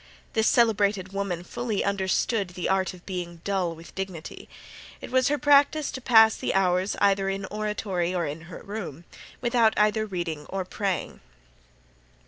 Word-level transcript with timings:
This 0.33 0.47
celebrated 0.47 1.13
woman 1.13 1.43
fully 1.43 1.83
understood 1.83 2.47
the 2.47 2.67
art 2.67 2.95
of 2.95 3.05
being 3.05 3.39
dull 3.43 3.75
with 3.75 3.93
dignity. 3.93 4.49
It 4.99 5.11
was 5.11 5.27
her 5.27 5.37
practice 5.37 5.91
to 5.91 6.01
pass 6.01 6.43
hours 6.55 6.95
either 6.99 7.29
in 7.29 7.43
her 7.43 7.49
oratory 7.49 8.11
or 8.15 8.25
in 8.25 8.41
her 8.49 8.63
room, 8.63 9.03
without 9.41 9.75
either 9.77 10.07
reading 10.07 10.47
or 10.47 10.65
praying. 10.65 11.19